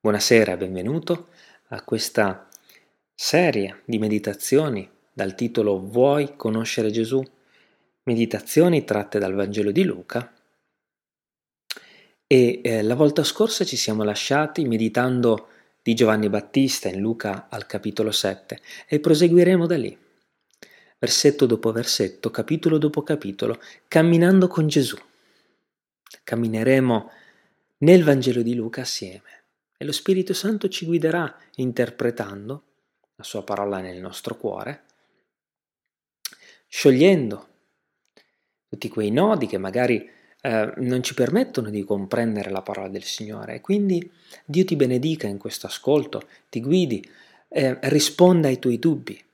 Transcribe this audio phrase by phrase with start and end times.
[0.00, 1.30] Buonasera benvenuto
[1.70, 2.48] a questa
[3.12, 7.20] serie di meditazioni dal titolo Vuoi conoscere Gesù?
[8.04, 10.32] Meditazioni tratte dal Vangelo di Luca.
[12.28, 15.48] E eh, la volta scorsa ci siamo lasciati meditando
[15.82, 19.98] di Giovanni Battista in Luca al capitolo 7 e proseguiremo da lì,
[20.96, 24.96] versetto dopo versetto, capitolo dopo capitolo, camminando con Gesù.
[26.22, 27.10] Cammineremo
[27.78, 29.37] nel Vangelo di Luca assieme
[29.78, 32.64] e lo Spirito Santo ci guiderà interpretando
[33.14, 34.84] la sua parola nel nostro cuore,
[36.66, 37.48] sciogliendo
[38.68, 40.10] tutti quei nodi che magari
[40.40, 43.60] eh, non ci permettono di comprendere la parola del Signore.
[43.60, 44.10] Quindi
[44.44, 47.08] Dio ti benedica in questo ascolto, ti guidi,
[47.48, 49.24] eh, risponda ai tuoi dubbi.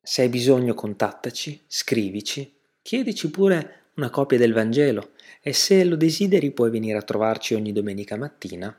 [0.00, 6.52] Se hai bisogno contattaci, scrivici, chiedici pure una copia del Vangelo e se lo desideri
[6.52, 8.76] puoi venire a trovarci ogni domenica mattina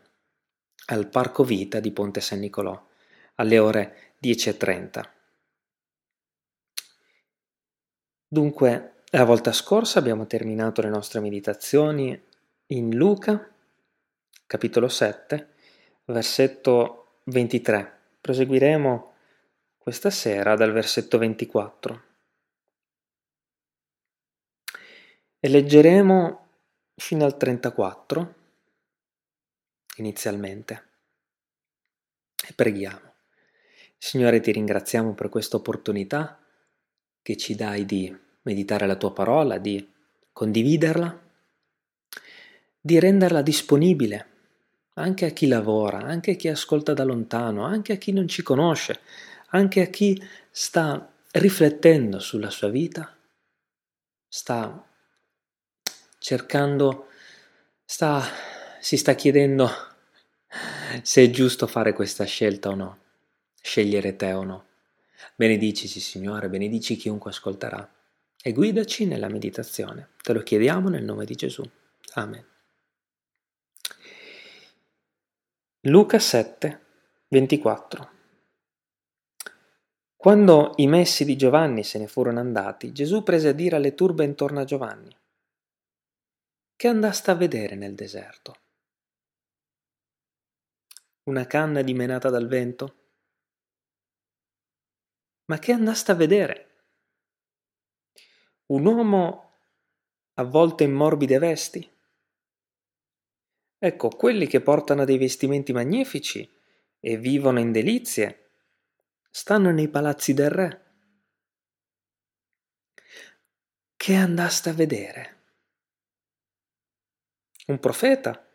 [0.88, 2.88] al Parco Vita di Ponte San Nicolò
[3.36, 5.04] alle ore 10.30.
[8.28, 12.22] Dunque, la volta scorsa abbiamo terminato le nostre meditazioni
[12.68, 13.50] in Luca,
[14.46, 15.48] capitolo 7,
[16.06, 17.98] versetto 23.
[18.22, 19.14] Proseguiremo
[19.78, 22.09] questa sera dal versetto 24.
[25.40, 26.48] E leggeremo
[26.96, 28.36] fino al 34
[29.98, 30.84] inizialmente.
[32.48, 33.14] E preghiamo.
[33.98, 36.42] Signore, ti ringraziamo per questa opportunità
[37.22, 39.88] che ci dai di meditare la tua parola, di
[40.32, 41.22] condividerla,
[42.80, 44.28] di renderla disponibile
[44.96, 48.44] anche a chi lavora, anche a chi ascolta da lontano, anche a chi non ci
[48.44, 49.00] conosce,
[49.50, 53.16] anche a chi sta riflettendo sulla sua vita,
[54.28, 54.89] sta
[56.20, 57.08] cercando,
[57.86, 58.22] sta,
[58.80, 59.70] si sta chiedendo
[61.02, 62.98] se è giusto fare questa scelta o no,
[63.60, 64.66] scegliere te o no.
[65.36, 67.90] Benedicici Signore, benedici chiunque ascolterà
[68.42, 70.10] e guidaci nella meditazione.
[70.22, 71.64] Te lo chiediamo nel nome di Gesù.
[72.14, 72.46] Amen.
[75.84, 76.80] Luca 7,
[77.30, 78.12] 24
[80.18, 84.26] Quando i messi di Giovanni se ne furono andati, Gesù prese a dire alle turbe
[84.26, 85.16] intorno a Giovanni
[86.80, 88.56] che andaste a vedere nel deserto?
[91.24, 92.96] Una canna dimenata dal vento?
[95.48, 96.86] Ma che andaste a vedere?
[98.68, 99.58] Un uomo
[100.36, 101.86] avvolto in morbide vesti?
[103.78, 106.50] Ecco, quelli che portano dei vestimenti magnifici
[107.02, 108.52] e vivono in delizie
[109.30, 110.86] stanno nei palazzi del re.
[113.98, 115.39] Che andaste a vedere?
[117.70, 118.48] Un profeta?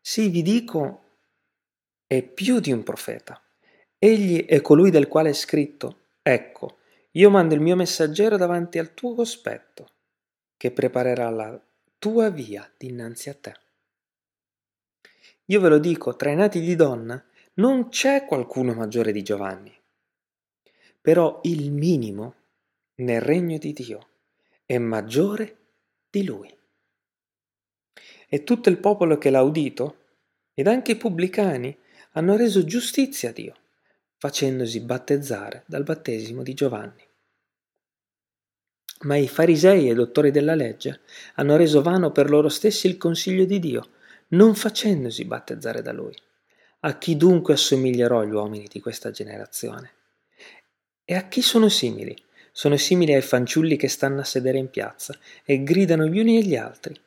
[0.00, 1.02] Sì, vi dico,
[2.06, 3.42] è più di un profeta.
[3.98, 6.78] Egli è colui del quale è scritto, ecco,
[7.12, 9.88] io mando il mio messaggero davanti al tuo cospetto,
[10.56, 11.60] che preparerà la
[11.98, 13.56] tua via dinanzi a te.
[15.46, 17.20] Io ve lo dico, tra i nati di donna
[17.54, 19.76] non c'è qualcuno maggiore di Giovanni.
[21.00, 22.34] Però il minimo
[22.96, 24.08] nel regno di Dio
[24.64, 25.56] è maggiore
[26.08, 26.60] di lui
[28.34, 29.98] e tutto il popolo che l'ha udito,
[30.54, 31.76] ed anche i pubblicani,
[32.12, 33.54] hanno reso giustizia a Dio,
[34.16, 37.06] facendosi battezzare dal battesimo di Giovanni.
[39.00, 41.00] Ma i farisei e dottori della legge
[41.34, 43.90] hanno reso vano per loro stessi il consiglio di Dio,
[44.28, 46.16] non facendosi battezzare da lui.
[46.80, 49.92] A chi dunque assomiglierò gli uomini di questa generazione?
[51.04, 52.16] E a chi sono simili?
[52.50, 56.56] Sono simili ai fanciulli che stanno a sedere in piazza e gridano gli uni agli
[56.56, 56.98] altri.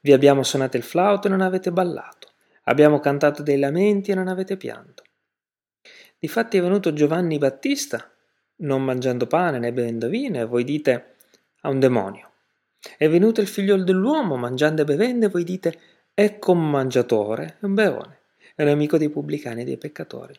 [0.00, 2.28] Vi abbiamo suonato il flauto e non avete ballato.
[2.64, 5.02] Abbiamo cantato dei lamenti e non avete pianto.
[6.18, 8.10] Difatti è venuto Giovanni Battista,
[8.56, 11.16] non mangiando pane né bevendo vino, e voi dite
[11.62, 12.30] ha un demonio.
[12.96, 15.80] È venuto il figliolo dell'uomo, mangiando e bevendo, e voi dite
[16.14, 18.20] ecco un mangiatore un beone,
[18.54, 20.38] è un amico dei pubblicani e dei peccatori.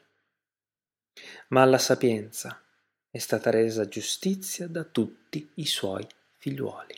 [1.49, 2.61] Ma alla sapienza
[3.09, 6.07] è stata resa giustizia da tutti i suoi
[6.37, 6.95] figliuoli.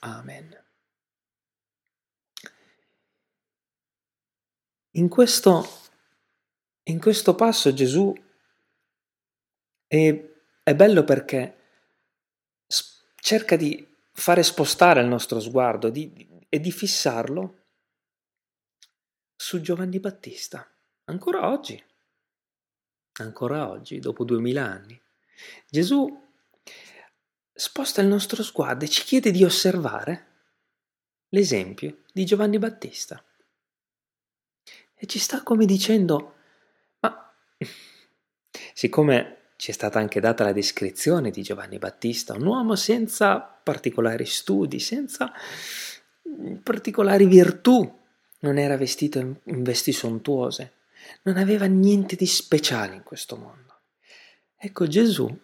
[0.00, 0.68] Amen.
[4.92, 5.64] In questo,
[6.84, 8.12] in questo passo Gesù
[9.86, 10.30] è,
[10.62, 11.56] è bello perché
[13.16, 17.58] cerca di fare spostare il nostro sguardo di, e di fissarlo
[19.36, 20.68] su Giovanni Battista,
[21.04, 21.82] ancora oggi,
[23.12, 25.00] ancora oggi, dopo duemila anni.
[25.68, 26.28] Gesù
[27.52, 30.26] sposta il nostro sguardo e ci chiede di osservare
[31.28, 33.22] l'esempio di Giovanni Battista.
[35.02, 36.34] E ci sta come dicendo,
[37.00, 37.34] ma
[38.74, 44.26] siccome ci è stata anche data la descrizione di Giovanni Battista, un uomo senza particolari
[44.26, 45.32] studi, senza
[46.62, 47.98] particolari virtù,
[48.40, 50.74] non era vestito in vesti sontuose,
[51.22, 53.80] non aveva niente di speciale in questo mondo.
[54.54, 55.34] Ecco Gesù,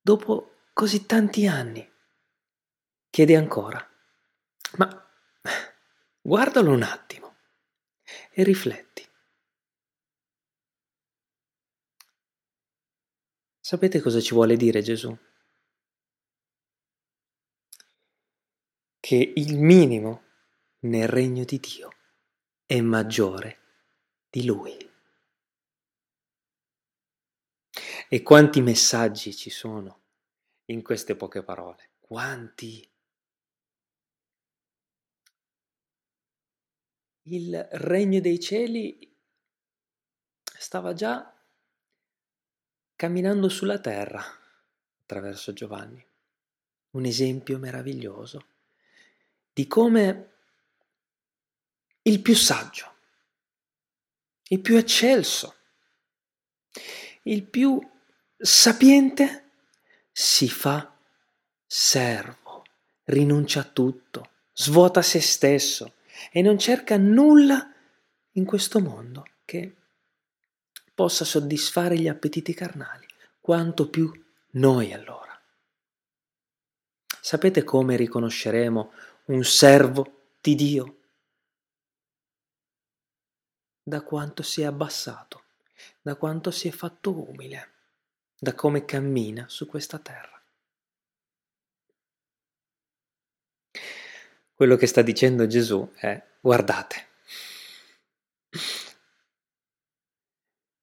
[0.00, 1.88] dopo così tanti anni,
[3.08, 3.88] chiede ancora,
[4.76, 5.08] ma
[6.20, 7.26] guardalo un attimo
[8.38, 9.04] e rifletti.
[13.58, 15.12] Sapete cosa ci vuole dire Gesù?
[19.00, 20.22] Che il minimo
[20.82, 21.90] nel regno di Dio
[22.64, 23.58] è maggiore
[24.30, 24.88] di Lui.
[28.08, 30.02] E quanti messaggi ci sono
[30.66, 31.90] in queste poche parole?
[31.98, 32.88] Quanti?
[37.30, 38.98] Il regno dei cieli
[40.58, 41.30] stava già
[42.96, 44.24] camminando sulla terra
[45.02, 46.02] attraverso Giovanni.
[46.92, 48.46] Un esempio meraviglioso
[49.52, 50.32] di come
[52.00, 52.94] il più saggio,
[54.44, 55.54] il più eccelso,
[57.24, 57.78] il più
[58.38, 59.50] sapiente
[60.10, 60.96] si fa
[61.66, 62.64] servo,
[63.04, 65.96] rinuncia a tutto, svuota se stesso
[66.30, 67.72] e non cerca nulla
[68.32, 69.74] in questo mondo che
[70.94, 73.06] possa soddisfare gli appetiti carnali,
[73.40, 74.10] quanto più
[74.52, 75.40] noi allora.
[77.20, 78.92] Sapete come riconosceremo
[79.26, 80.98] un servo di Dio?
[83.88, 85.44] da quanto si è abbassato,
[86.02, 87.72] da quanto si è fatto umile,
[88.38, 90.37] da come cammina su questa terra.
[94.58, 97.06] Quello che sta dicendo Gesù è guardate,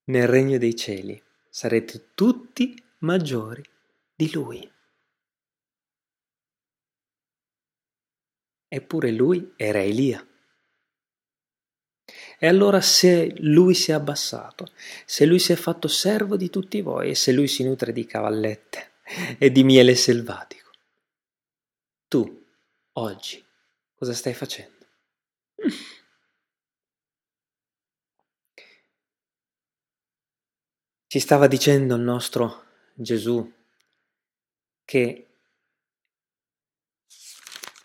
[0.06, 3.62] nel regno dei cieli sarete tutti maggiori
[4.16, 4.72] di lui.
[8.70, 10.26] Eppure lui era Elia.
[12.40, 14.72] E allora se lui si è abbassato,
[15.06, 18.06] se lui si è fatto servo di tutti voi e se lui si nutre di
[18.06, 18.92] cavallette
[19.38, 20.72] e di miele selvatico,
[22.08, 22.46] tu
[22.94, 23.45] oggi
[23.96, 24.86] cosa stai facendo?
[31.08, 33.50] Ci stava dicendo il nostro Gesù
[34.84, 35.28] che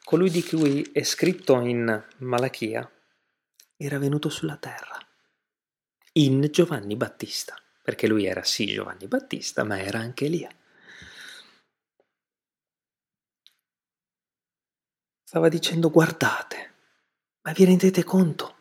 [0.05, 2.91] colui di cui è scritto in Malachia
[3.77, 4.99] era venuto sulla terra,
[6.15, 10.51] in Giovanni Battista, perché lui era sì Giovanni Battista, ma era anche Elia.
[15.31, 16.75] Stava dicendo guardate,
[17.43, 18.57] ma vi rendete conto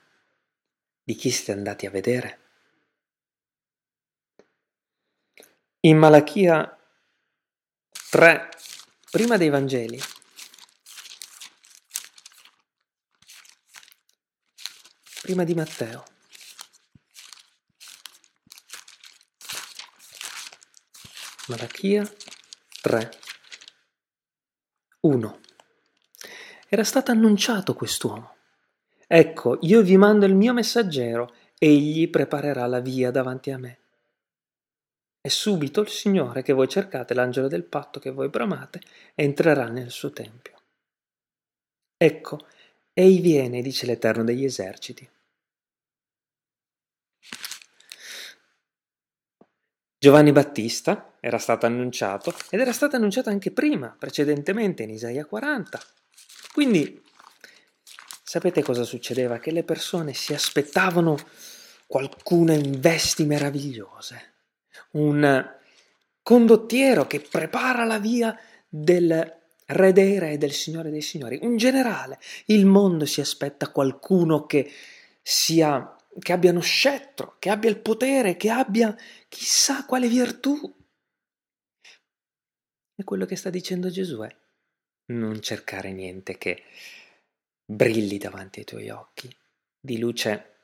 [1.01, 2.41] di chi siete andati a vedere?
[5.79, 6.77] In Malachia
[8.11, 8.49] 3,
[9.09, 9.99] prima dei Vangeli,
[15.23, 16.03] prima di Matteo.
[21.47, 22.07] Malachia
[22.81, 23.19] 3.
[24.99, 25.48] 1.
[26.71, 28.35] Era stato annunciato quest'uomo.
[29.07, 33.79] Ecco, io vi mando il mio messaggero, egli preparerà la via davanti a me.
[35.19, 38.81] E subito il Signore che voi cercate, l'angelo del patto che voi bramate,
[39.15, 40.57] entrerà nel suo tempio.
[41.97, 42.45] Ecco,
[42.93, 45.09] ei viene, dice l'Eterno degli eserciti.
[49.97, 55.81] Giovanni Battista era stato annunciato ed era stato annunciato anche prima, precedentemente in Isaia 40.
[56.53, 57.01] Quindi
[58.23, 59.39] sapete cosa succedeva?
[59.39, 61.17] Che le persone si aspettavano
[61.87, 64.33] qualcuno in vesti meravigliose,
[64.91, 65.57] un
[66.21, 68.37] condottiero che prepara la via
[68.67, 72.19] del re dei re e del signore dei signori, un generale.
[72.45, 74.71] Il mondo si aspetta qualcuno che
[75.21, 78.95] sia che abbia uno scettro, che abbia il potere, che abbia
[79.27, 80.75] chissà quale virtù.
[82.95, 84.35] E quello che sta dicendo Gesù è
[85.09, 86.63] non cercare niente che
[87.65, 89.33] brilli davanti ai tuoi occhi,
[89.79, 90.55] di luce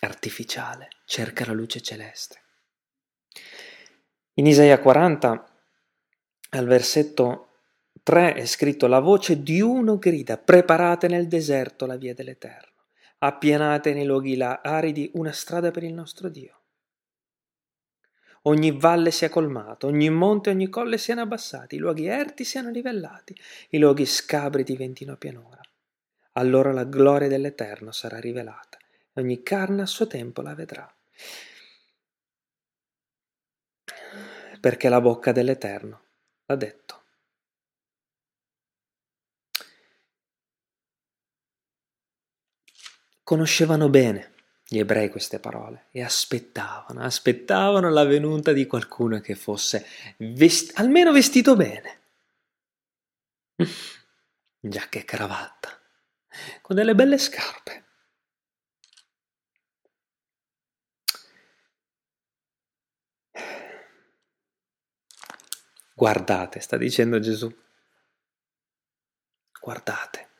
[0.00, 2.40] artificiale, cerca la luce celeste.
[4.34, 5.56] In Isaia 40,
[6.50, 7.48] al versetto
[8.02, 12.70] 3 è scritto la voce di uno grida, preparate nel deserto la via dell'Eterno
[13.24, 16.61] appianate nei luoghi aridi una strada per il nostro Dio.
[18.44, 22.70] Ogni valle sia colmata, ogni monte e ogni colle siano abbassati, i luoghi erti siano
[22.70, 23.36] livellati,
[23.70, 25.60] i luoghi scabri diventino pianura.
[26.34, 28.78] allora la gloria dell'Eterno sarà rivelata
[29.12, 30.92] e ogni carne a suo tempo la vedrà.
[34.60, 36.02] Perché la bocca dell'Eterno
[36.46, 37.02] l'ha detto.
[43.22, 44.31] Conoscevano bene
[44.72, 49.84] gli ebrei queste parole e aspettavano, aspettavano la venuta di qualcuno che fosse
[50.16, 52.00] vest- almeno vestito bene.
[54.58, 55.78] Giacca e cravatta,
[56.62, 57.84] con delle belle scarpe.
[65.94, 67.54] Guardate, sta dicendo Gesù.
[69.60, 70.31] Guardate.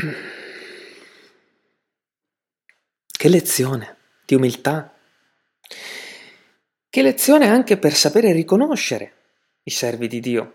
[3.20, 4.96] Che lezione di umiltà.
[6.88, 9.16] Che lezione anche per sapere riconoscere
[9.62, 10.54] i servi di Dio.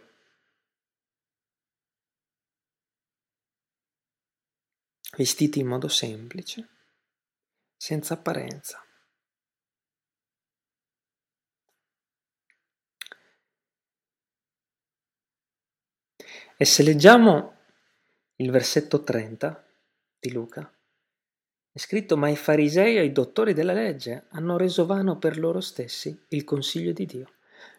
[5.16, 6.70] Vestiti in modo semplice,
[7.78, 8.84] senza apparenza.
[16.58, 17.55] E se leggiamo
[18.38, 19.64] il versetto 30
[20.20, 20.70] di Luca.
[21.72, 25.62] È scritto, ma i farisei e i dottori della legge hanno reso vano per loro
[25.62, 27.34] stessi il consiglio di Dio,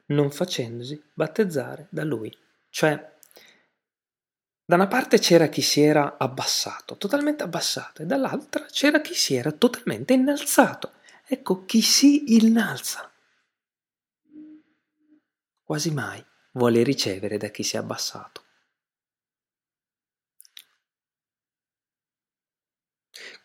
[0.07, 2.35] non facendosi battezzare da lui.
[2.69, 3.15] Cioè,
[4.65, 9.35] da una parte c'era chi si era abbassato, totalmente abbassato, e dall'altra c'era chi si
[9.35, 10.93] era totalmente innalzato.
[11.27, 13.11] Ecco, chi si innalza
[15.67, 18.46] quasi mai vuole ricevere da chi si è abbassato.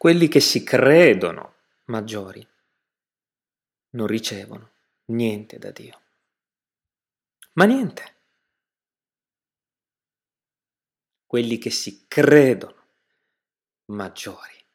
[0.01, 2.43] Quelli che si credono maggiori
[3.91, 4.72] non ricevono
[5.12, 6.01] niente da Dio.
[7.53, 8.15] Ma niente.
[11.24, 12.88] Quelli che si credono
[13.91, 14.65] maggiori.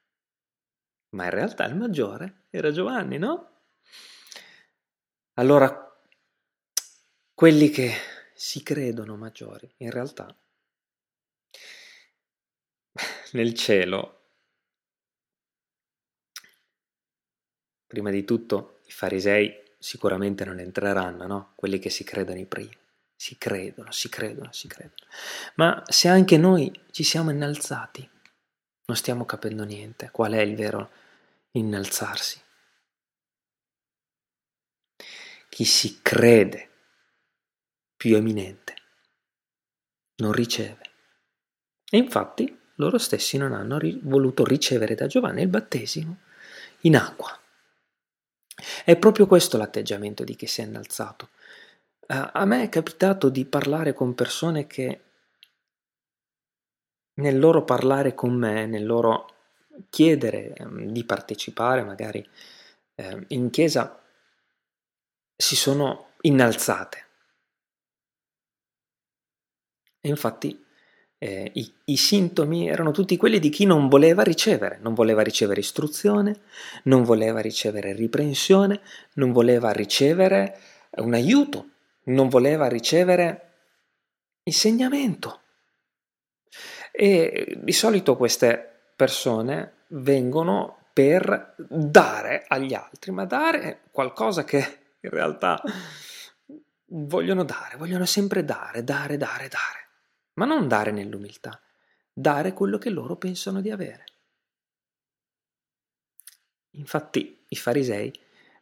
[1.17, 3.63] Ma in realtà il maggiore era Giovanni, no?
[5.35, 6.01] Allora,
[7.35, 7.95] quelli che
[8.33, 10.33] si credono maggiori, in realtà,
[13.33, 14.16] nel cielo
[17.87, 21.53] Prima di tutto i farisei sicuramente non entreranno, no?
[21.55, 22.77] Quelli che si credono i primi.
[23.15, 24.95] Si credono, si credono, si credono.
[25.55, 28.09] Ma se anche noi ci siamo innalzati,
[28.87, 30.11] non stiamo capendo niente.
[30.11, 30.91] Qual è il vero
[31.53, 32.41] innalzarsi?
[35.49, 36.71] Chi si crede
[37.97, 38.75] più eminente
[40.17, 40.91] non riceve.
[41.89, 46.19] E infatti loro stessi non hanno voluto ricevere da Giovanni il battesimo
[46.81, 47.39] in acqua.
[48.85, 51.31] È proprio questo l'atteggiamento di chi si è innalzato.
[52.09, 55.01] Uh, a me è capitato di parlare con persone che
[57.15, 59.35] nel loro parlare con me, nel loro
[59.91, 62.29] chiedere um, di partecipare magari
[62.97, 64.03] uh, in chiesa,
[65.37, 67.05] si sono innalzate.
[70.01, 70.66] E infatti
[71.19, 75.61] eh, i, i, sintomi erano tutti quelli di chi non voleva ricevere, non voleva ricevere
[75.61, 76.41] istruzione,
[76.85, 78.81] non voleva ricevere riprensione,
[79.15, 80.59] non voleva ricevere
[80.97, 81.69] un aiuto,
[82.05, 83.53] non voleva ricevere
[84.43, 85.41] insegnamento.
[86.93, 95.11] E di solito queste persone vengono per dare agli altri, ma dare qualcosa che in
[95.11, 95.63] realtà
[96.89, 99.86] vogliono dare, vogliono sempre dare, dare, dare, dare
[100.37, 101.61] ma non dare nell'umiltà,
[102.13, 104.05] dare quello che loro pensano di avere.
[106.73, 108.13] Infatti i farisei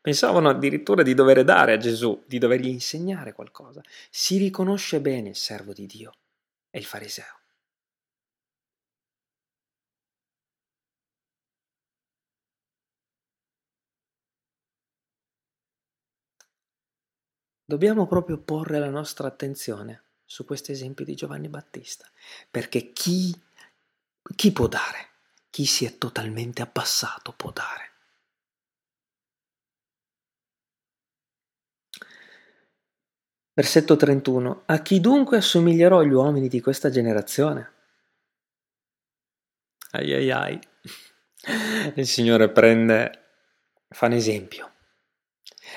[0.00, 3.82] pensavano addirittura di dover dare a Gesù, di dovergli insegnare qualcosa.
[4.10, 6.12] Si riconosce bene il servo di Dio
[6.70, 7.40] e il fariseo.
[17.66, 22.08] Dobbiamo proprio porre la nostra attenzione su questo esempio di Giovanni Battista,
[22.50, 23.34] perché chi,
[24.34, 25.10] chi può dare?
[25.50, 27.92] Chi si è totalmente abbassato può dare.
[33.52, 34.62] Versetto 31.
[34.66, 37.72] A chi dunque assomiglierò gli uomini di questa generazione?
[39.92, 40.60] Ai ai ai.
[41.94, 43.26] Il Signore prende,
[43.88, 44.72] fa un esempio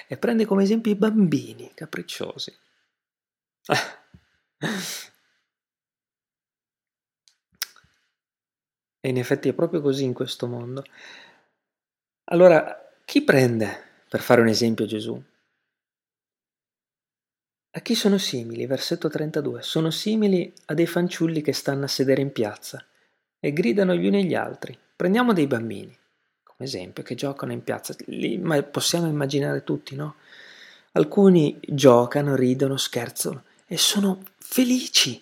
[0.08, 2.56] e prende come esempio i bambini capricciosi.
[9.00, 10.84] E in effetti è proprio così in questo mondo.
[12.26, 15.22] Allora, chi prende per fare un esempio Gesù?
[17.72, 18.66] A chi sono simili?
[18.66, 19.62] Versetto 32.
[19.62, 22.84] Sono simili a dei fanciulli che stanno a sedere in piazza
[23.40, 24.78] e gridano gli uni agli altri.
[24.96, 25.96] Prendiamo dei bambini,
[26.44, 27.96] come esempio, che giocano in piazza.
[28.08, 30.16] Li possiamo immaginare tutti, no?
[30.94, 35.22] Alcuni giocano, ridono, scherzano e sono felici,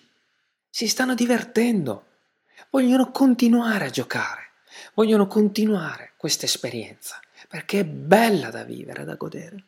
[0.70, 2.06] si stanno divertendo,
[2.70, 4.50] vogliono continuare a giocare,
[4.94, 9.64] vogliono continuare questa esperienza perché è bella da vivere, da godere.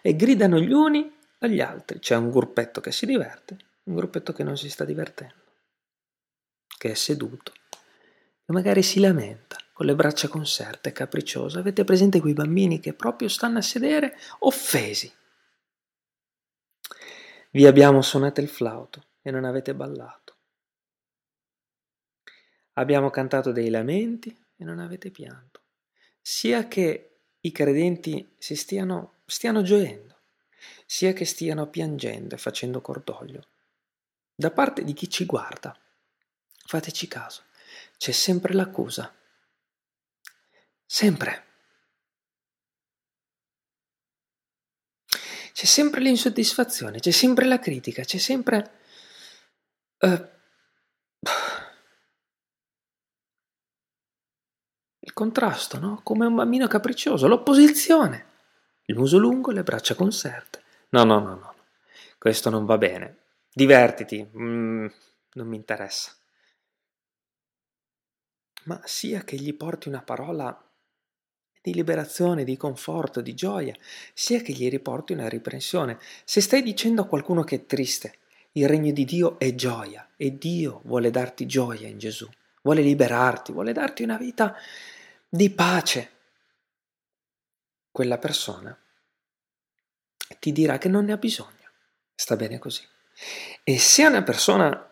[0.00, 1.98] E gridano gli uni agli altri.
[2.00, 5.34] C'è un gruppetto che si diverte, un gruppetto che non si sta divertendo,
[6.66, 7.52] che è seduto
[8.44, 11.58] e magari si lamenta con le braccia conserte, capriccioso.
[11.58, 15.10] Avete presente quei bambini che proprio stanno a sedere offesi?
[17.54, 20.36] Vi abbiamo suonato il flauto e non avete ballato.
[22.74, 25.60] Abbiamo cantato dei lamenti e non avete pianto.
[26.22, 30.20] Sia che i credenti si stiano, stiano gioendo,
[30.86, 33.46] sia che stiano piangendo e facendo cordoglio.
[34.34, 35.78] Da parte di chi ci guarda,
[36.64, 37.42] fateci caso,
[37.98, 39.14] c'è sempre l'accusa.
[40.86, 41.51] Sempre.
[45.52, 48.70] C'è sempre l'insoddisfazione, c'è sempre la critica, c'è sempre...
[49.98, 50.28] Uh,
[55.00, 56.00] il contrasto, no?
[56.02, 58.30] Come un bambino capriccioso, l'opposizione.
[58.86, 60.62] Il muso lungo, le braccia conserte.
[60.90, 61.54] No, no, no, no.
[62.18, 63.18] Questo non va bene.
[63.52, 64.28] Divertiti.
[64.36, 64.86] Mm,
[65.34, 66.12] non mi interessa.
[68.64, 70.71] Ma sia che gli porti una parola
[71.62, 73.74] di liberazione, di conforto, di gioia,
[74.12, 75.98] sia che gli riporti una riprensione.
[76.24, 78.18] Se stai dicendo a qualcuno che è triste,
[78.52, 82.28] il regno di Dio è gioia e Dio vuole darti gioia in Gesù,
[82.62, 84.54] vuole liberarti, vuole darti una vita
[85.28, 86.10] di pace.
[87.90, 88.76] Quella persona
[90.38, 91.70] ti dirà che non ne ha bisogno,
[92.14, 92.82] sta bene così.
[93.62, 94.88] E se è una persona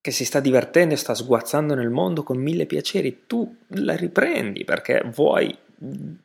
[0.00, 4.64] che si sta divertendo e sta sguazzando nel mondo con mille piaceri, tu la riprendi
[4.64, 5.56] perché vuoi,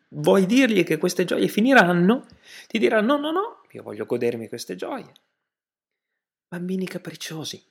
[0.10, 2.26] vuoi dirgli che queste gioie finiranno,
[2.68, 5.12] ti dirà no, no, no, io voglio godermi queste gioie.
[6.48, 7.64] Bambini capricciosi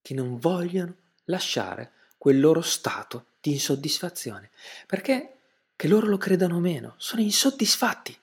[0.00, 0.94] che non vogliono
[1.24, 4.50] lasciare quel loro stato di insoddisfazione,
[4.86, 5.38] perché
[5.76, 8.18] che loro lo credano meno, sono insoddisfatti.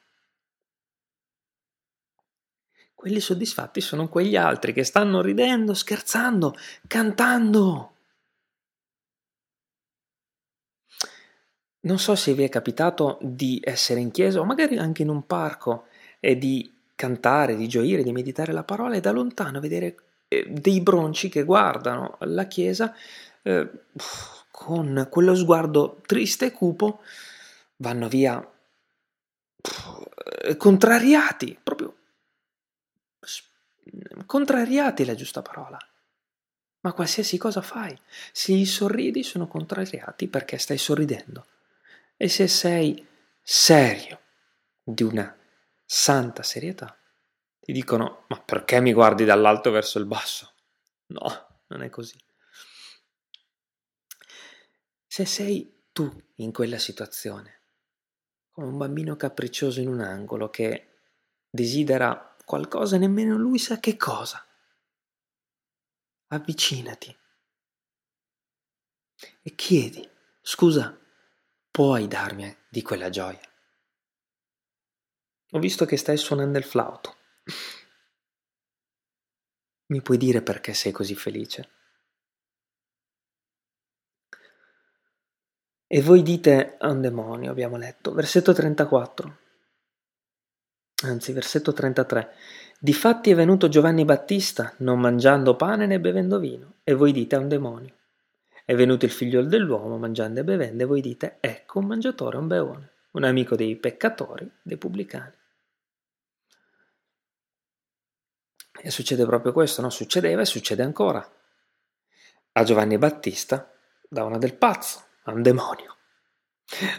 [2.93, 7.94] Quelli soddisfatti sono quegli altri che stanno ridendo, scherzando, cantando.
[11.85, 15.25] Non so se vi è capitato di essere in chiesa o magari anche in un
[15.25, 15.85] parco
[16.19, 19.95] e di cantare, di gioire, di meditare la parola e da lontano vedere
[20.27, 22.95] eh, dei bronci che guardano la chiesa
[23.43, 23.69] eh,
[24.49, 27.01] con quello sguardo triste e cupo,
[27.77, 28.43] vanno via
[30.43, 31.95] eh, contrariati, proprio
[34.25, 35.77] contrariati è la giusta parola.
[36.81, 37.97] Ma qualsiasi cosa fai,
[38.31, 41.45] se gli sorridi sono contrariati perché stai sorridendo.
[42.17, 43.05] E se sei
[43.41, 44.21] serio,
[44.81, 45.37] di una
[45.83, 46.97] santa serietà,
[47.59, 50.53] ti dicono, ma perché mi guardi dall'alto verso il basso?
[51.07, 52.17] No, non è così.
[55.07, 57.61] Se sei tu in quella situazione,
[58.51, 60.99] come un bambino capriccioso in un angolo che
[61.49, 64.45] desidera qualcosa e nemmeno lui sa che cosa,
[66.27, 67.17] avvicinati
[69.41, 70.07] e chiedi,
[70.41, 70.97] scusa,
[71.75, 73.41] puoi darmi di quella gioia?
[75.51, 77.17] Ho visto che stai suonando il flauto.
[79.87, 81.69] Mi puoi dire perché sei così felice?
[85.85, 89.37] E voi dite a un demonio, abbiamo letto, versetto 34,
[91.03, 92.35] anzi versetto 33,
[92.79, 97.39] difatti è venuto Giovanni Battista non mangiando pane né bevendo vino, e voi dite a
[97.39, 97.95] un demonio.
[98.65, 102.47] È venuto il figlio dell'uomo mangiando e bevendo, e voi dite, ecco un mangiatore, un
[102.47, 105.33] beone, un amico dei peccatori, dei pubblicani.
[108.81, 109.91] E succede proprio questo, no?
[109.91, 111.31] Succedeva e succede ancora.
[112.53, 113.71] A Giovanni Battista
[114.09, 115.97] davano del pazzo, a un demonio.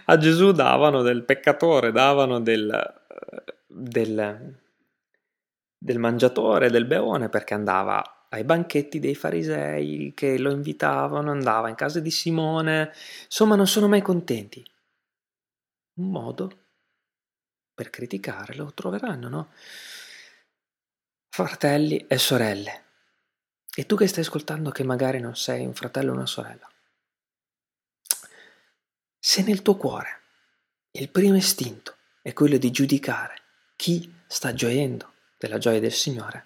[0.04, 3.02] A Gesù davano del peccatore, davano del,
[3.66, 4.60] del,
[5.76, 11.74] del mangiatore, del beone, perché andava ai banchetti dei farisei che lo invitavano, andava in
[11.74, 12.92] casa di Simone,
[13.24, 14.64] insomma non sono mai contenti.
[15.94, 16.58] Un modo
[17.74, 19.50] per criticare lo troveranno, no?
[21.28, 22.84] Fratelli e sorelle.
[23.74, 26.66] E tu che stai ascoltando che magari non sei un fratello o una sorella,
[29.18, 30.20] se nel tuo cuore
[30.92, 33.42] il primo istinto è quello di giudicare
[33.74, 36.45] chi sta gioendo della gioia del Signore.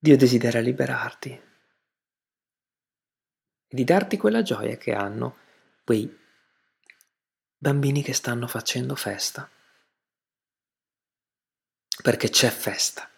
[0.00, 1.42] Dio desidera liberarti e
[3.66, 5.38] di darti quella gioia che hanno
[5.84, 6.16] quei
[7.56, 9.50] bambini che stanno facendo festa.
[12.00, 13.10] Perché c'è festa.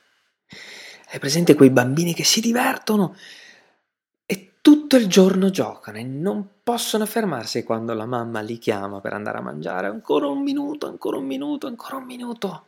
[1.11, 3.15] Hai presente quei bambini che si divertono
[4.25, 9.13] e tutto il giorno giocano e non possono fermarsi quando la mamma li chiama per
[9.13, 9.89] andare a mangiare.
[9.89, 12.67] Ancora un minuto, ancora un minuto, ancora un minuto.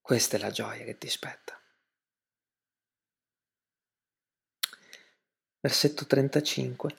[0.00, 1.59] Questa è la gioia che ti spetta.
[5.60, 6.96] Versetto 35.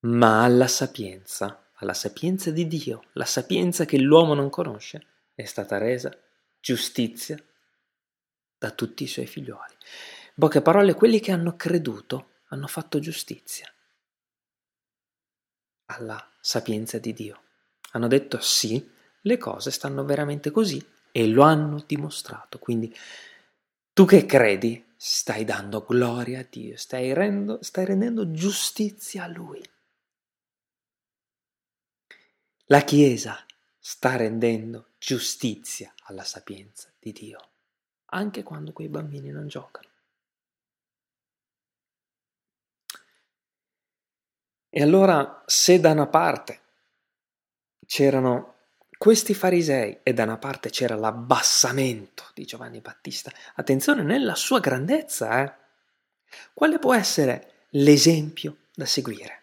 [0.00, 5.78] Ma alla sapienza, alla sapienza di Dio, la sapienza che l'uomo non conosce, è stata
[5.78, 6.16] resa
[6.60, 7.36] giustizia
[8.58, 9.72] da tutti i suoi figlioli.
[9.72, 13.70] In poche parole, quelli che hanno creduto hanno fatto giustizia
[15.86, 17.42] alla sapienza di Dio.
[17.92, 22.58] Hanno detto sì, le cose stanno veramente così e lo hanno dimostrato.
[22.58, 22.94] Quindi
[23.94, 29.62] tu che credi stai dando gloria a Dio, stai, rendo, stai rendendo giustizia a Lui.
[32.66, 33.44] La Chiesa
[33.78, 37.50] sta rendendo giustizia alla sapienza di Dio,
[38.06, 39.88] anche quando quei bambini non giocano.
[44.70, 46.62] E allora, se da una parte
[47.86, 48.53] c'erano
[48.96, 53.32] questi farisei e da una parte c'era l'abbassamento di Giovanni Battista.
[53.54, 55.52] Attenzione nella sua grandezza, eh?
[56.52, 59.42] Quale può essere l'esempio da seguire?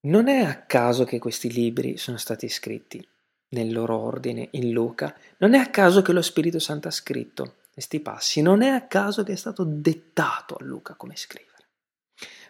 [0.00, 3.06] Non è a caso che questi libri sono stati scritti
[3.50, 7.56] nel loro ordine in Luca, non è a caso che lo Spirito Santo ha scritto
[7.72, 11.68] questi passi, non è a caso che è stato dettato a Luca come scrivere,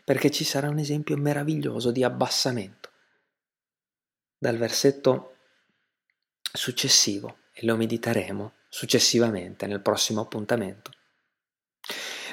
[0.02, 2.90] perché ci sarà un esempio meraviglioso di abbassamento
[4.38, 5.36] dal versetto
[6.52, 10.90] successivo e lo mediteremo successivamente nel prossimo appuntamento.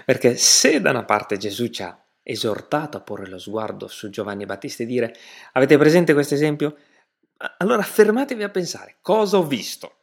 [0.05, 4.45] Perché se da una parte Gesù ci ha esortato a porre lo sguardo su Giovanni
[4.45, 5.13] Battista e dire
[5.53, 6.77] avete presente questo esempio?
[7.57, 9.97] Allora fermatevi a pensare cosa ho visto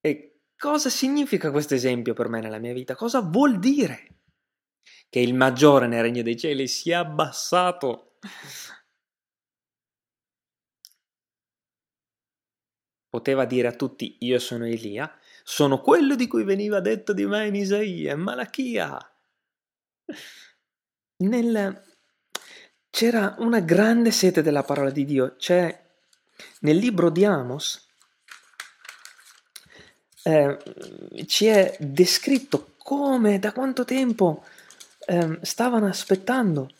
[0.00, 4.20] e cosa significa questo esempio per me nella mia vita, cosa vuol dire
[5.08, 8.16] che il maggiore nel regno dei cieli sia abbassato
[13.10, 17.46] Poteva dire a tutti io sono Elia, sono quello di cui veniva detto di me
[17.46, 18.98] in Isaia, Malachia.
[21.16, 21.88] Nel...
[22.88, 25.36] C'era una grande sete della parola di Dio.
[25.36, 25.80] C'è
[26.60, 27.88] nel libro di Amos
[30.22, 30.58] eh,
[31.26, 34.44] ci è descritto come, da quanto tempo
[35.06, 36.70] eh, stavano aspettando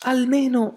[0.00, 0.74] almeno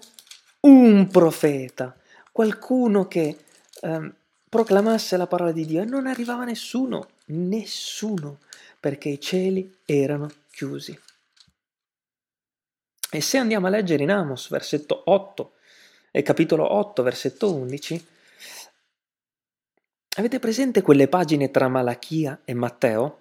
[0.60, 1.96] un profeta,
[2.32, 3.38] qualcuno che
[3.80, 4.12] eh,
[4.48, 8.38] proclamasse la parola di Dio e non arrivava nessuno, nessuno,
[8.78, 10.98] perché i cieli erano chiusi.
[13.10, 15.52] E se andiamo a leggere in Amos, versetto 8,
[16.10, 18.06] e capitolo 8, versetto 11,
[20.16, 23.20] avete presente quelle pagine tra Malachia e Matteo?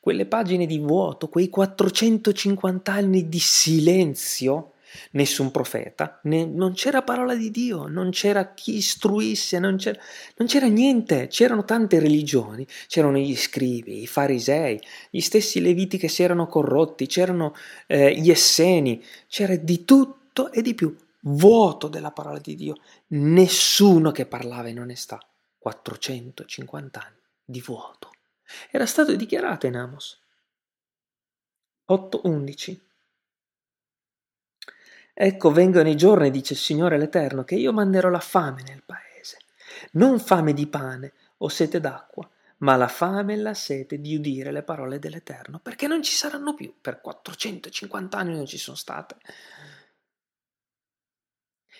[0.00, 4.72] Quelle pagine di vuoto, quei 450 anni di silenzio
[5.12, 9.98] nessun profeta, né, non c'era parola di Dio, non c'era chi istruisse, non c'era,
[10.36, 16.08] non c'era niente, c'erano tante religioni, c'erano gli scrivi, i farisei, gli stessi leviti che
[16.08, 17.54] si erano corrotti, c'erano
[17.86, 22.76] eh, gli esseni, c'era di tutto e di più, vuoto della parola di Dio,
[23.08, 25.18] nessuno che parlava in onestà,
[25.58, 28.12] 450 anni di vuoto.
[28.70, 30.20] Era stato dichiarato in Amos.
[31.88, 32.87] 8.11
[35.20, 39.38] Ecco vengono i giorni, dice il Signore l'Eterno, che io manderò la fame nel paese,
[39.94, 44.52] non fame di pane o sete d'acqua, ma la fame e la sete di udire
[44.52, 49.16] le parole dell'Eterno, perché non ci saranno più, per 450 anni non ci sono state.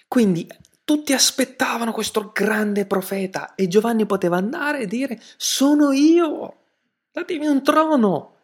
[0.09, 0.45] Quindi
[0.83, 6.65] tutti aspettavano questo grande profeta e Giovanni poteva andare e dire sono io,
[7.13, 8.35] datemi un trono.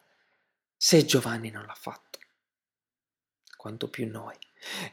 [0.77, 2.21] Se Giovanni non l'ha fatto,
[3.57, 4.37] quanto più noi.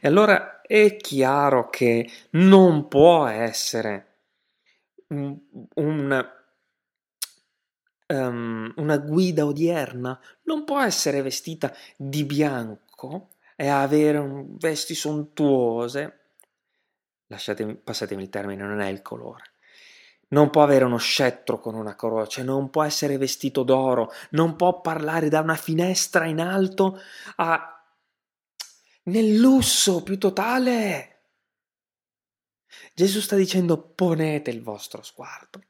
[0.00, 4.06] E allora è chiaro che non può essere
[5.08, 5.36] un,
[5.74, 6.30] un,
[8.06, 16.18] um, una guida odierna, non può essere vestita di bianco e avere un, vesti sontuose.
[17.26, 19.50] Lasciatemi, passatemi il termine, non è il colore.
[20.28, 24.80] Non può avere uno scettro con una croce, non può essere vestito d'oro, non può
[24.80, 26.98] parlare da una finestra in alto
[27.36, 27.81] a
[29.04, 31.08] nel lusso più totale.
[32.94, 35.62] Gesù sta dicendo ponete il vostro sguardo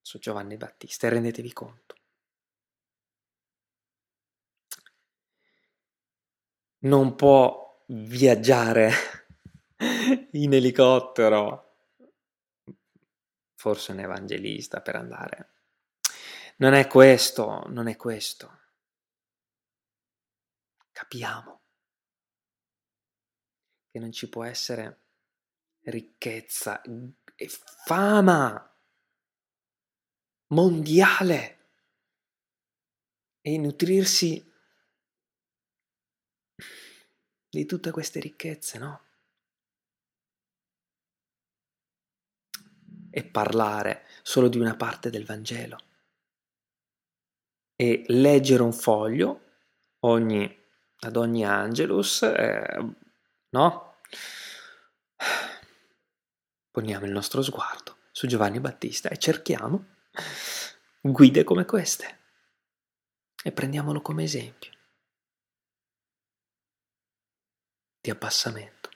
[0.00, 1.96] su Giovanni Battista e rendetevi conto.
[6.80, 8.90] Non può viaggiare
[10.32, 11.76] in elicottero,
[13.54, 15.52] forse un evangelista per andare.
[16.58, 18.57] Non è questo, non è questo.
[20.98, 21.60] Capiamo
[23.88, 25.04] che non ci può essere
[25.82, 27.48] ricchezza e
[27.86, 28.76] fama
[30.48, 31.70] mondiale
[33.40, 34.44] e nutrirsi
[37.48, 39.06] di tutte queste ricchezze, no?
[43.08, 45.78] E parlare solo di una parte del Vangelo
[47.76, 49.44] e leggere un foglio
[50.00, 50.66] ogni,
[51.00, 52.94] ad ogni Angelus, eh,
[53.50, 53.96] no?
[56.70, 59.96] Poniamo il nostro sguardo su Giovanni Battista e cerchiamo
[61.00, 62.18] guide come queste
[63.42, 64.72] e prendiamolo come esempio
[68.00, 68.90] di abbassamento.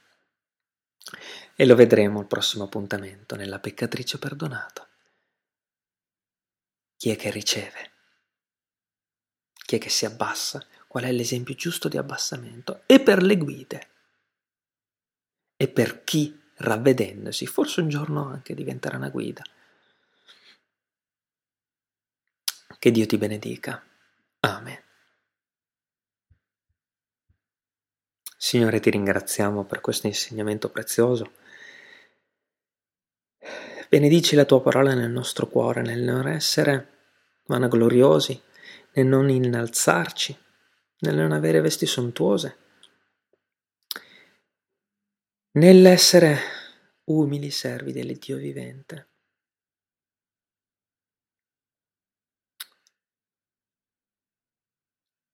[1.55, 4.88] E lo vedremo al prossimo appuntamento nella peccatrice perdonata.
[6.97, 7.91] Chi è che riceve?
[9.53, 10.65] Chi è che si abbassa?
[10.92, 12.83] Qual è l'esempio giusto di abbassamento?
[12.85, 13.88] E per le guide.
[15.57, 19.42] E per chi, ravvedendosi, forse un giorno anche diventerà una guida
[22.78, 23.83] Che Dio ti benedica.
[24.40, 24.83] Amen.
[28.37, 31.33] Signore, ti ringraziamo per questo insegnamento prezioso.
[33.88, 36.88] Benedici la tua parola nel nostro cuore, nel non essere
[37.46, 38.38] vanagloriosi,
[38.92, 40.41] nel non innalzarci,
[41.03, 42.59] nel non avere vesti sontuose,
[45.53, 46.38] nell'essere
[47.05, 49.09] umili servi dell'Iddio vivente.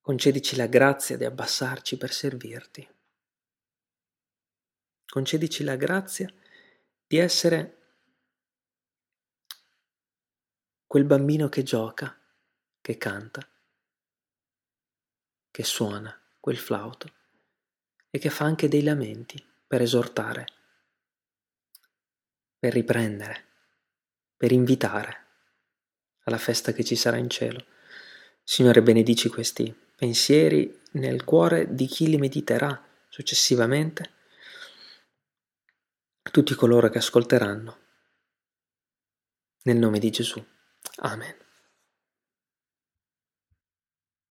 [0.01, 2.89] Concedici la grazia di abbassarci per servirti.
[5.05, 6.33] Concedici la grazia
[7.07, 7.77] di essere
[10.87, 12.19] quel bambino che gioca,
[12.81, 13.47] che canta,
[15.51, 17.13] che suona quel flauto
[18.11, 20.47] e che fa anche dei lamenti per esortare,
[22.59, 23.45] per riprendere,
[24.37, 25.27] per invitare
[26.25, 27.65] alla festa che ci sarà in cielo.
[28.43, 34.11] Signore, benedici questi pensieri nel cuore di chi li mediterà successivamente,
[36.31, 37.79] tutti coloro che ascolteranno.
[39.63, 40.43] Nel nome di Gesù.
[40.97, 41.48] Amen.